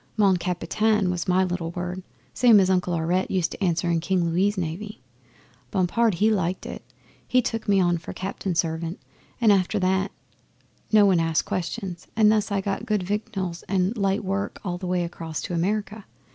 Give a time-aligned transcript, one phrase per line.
[0.17, 2.01] "Mon Capitaine" was my little word,
[2.33, 4.99] same as Uncle Aurette used to answer in King Louis' Navy.
[5.69, 6.83] Bompard, he liked it.
[7.27, 8.99] He took me on for cabin servant,
[9.39, 10.11] and after that
[10.91, 14.87] no one asked questions; and thus I got good victuals and light work all the
[14.87, 16.03] way across to America.